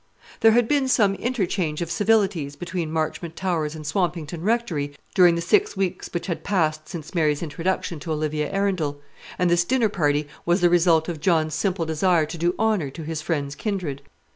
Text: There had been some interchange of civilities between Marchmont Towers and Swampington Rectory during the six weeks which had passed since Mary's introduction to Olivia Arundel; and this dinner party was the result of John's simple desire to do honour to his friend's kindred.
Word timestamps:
There 0.39 0.53
had 0.53 0.67
been 0.67 0.87
some 0.87 1.13
interchange 1.13 1.79
of 1.79 1.91
civilities 1.91 2.55
between 2.55 2.91
Marchmont 2.91 3.35
Towers 3.35 3.75
and 3.75 3.85
Swampington 3.85 4.41
Rectory 4.41 4.95
during 5.13 5.35
the 5.35 5.41
six 5.43 5.77
weeks 5.77 6.09
which 6.11 6.25
had 6.25 6.43
passed 6.43 6.89
since 6.89 7.13
Mary's 7.13 7.43
introduction 7.43 7.99
to 7.99 8.11
Olivia 8.11 8.49
Arundel; 8.51 8.99
and 9.37 9.47
this 9.47 9.63
dinner 9.63 9.89
party 9.89 10.27
was 10.43 10.59
the 10.61 10.71
result 10.71 11.07
of 11.07 11.21
John's 11.21 11.53
simple 11.53 11.85
desire 11.85 12.25
to 12.25 12.37
do 12.39 12.55
honour 12.57 12.89
to 12.89 13.03
his 13.03 13.21
friend's 13.21 13.53
kindred. 13.53 14.01